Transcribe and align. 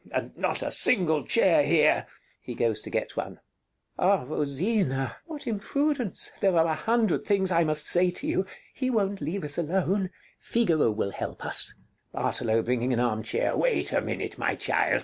And 0.11 0.35
not 0.35 0.63
a 0.63 0.71
single 0.71 1.23
chair 1.23 1.61
here! 1.61 2.07
[He 2.41 2.55
goes 2.55 2.81
to 2.81 2.89
get 2.89 3.15
one.] 3.15 3.35
Count 3.35 3.39
Ah, 3.99 4.23
Rosina! 4.23 4.29
Rosina 4.49 5.17
What 5.27 5.45
imprudence! 5.45 6.29
Count 6.29 6.41
There 6.41 6.57
are 6.57 6.65
a 6.65 6.73
hundred 6.73 7.23
things 7.23 7.51
I 7.51 7.63
must 7.63 7.85
say 7.85 8.09
to 8.09 8.25
you. 8.25 8.37
Rosina 8.39 8.47
He 8.73 8.89
won't 8.89 9.21
leave 9.21 9.43
us 9.43 9.59
alone. 9.59 10.09
Count 10.09 10.11
Figaro 10.39 10.89
will 10.89 11.11
help 11.11 11.45
us. 11.45 11.75
Bartolo 12.13 12.63
[bringing 12.63 12.93
an 12.93 12.99
arm 12.99 13.21
chair] 13.21 13.55
Wait 13.55 13.93
a 13.93 14.01
minute, 14.01 14.39
my 14.39 14.55
child. 14.55 14.99